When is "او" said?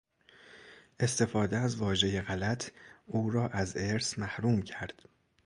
3.05-3.29